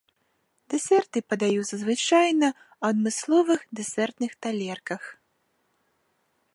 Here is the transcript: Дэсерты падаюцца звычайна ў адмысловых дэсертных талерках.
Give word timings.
Дэсерты 0.73 1.19
падаюцца 1.33 1.75
звычайна 1.83 2.47
ў 2.53 2.83
адмысловых 2.95 3.61
дэсертных 3.81 4.31
талерках. 4.47 5.01